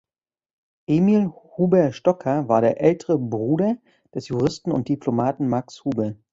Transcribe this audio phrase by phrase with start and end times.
[0.87, 1.27] Emil
[1.57, 3.77] Huber-Stockar war der ältere Bruder
[4.15, 6.15] des Juristen und Diplomaten Max Huber.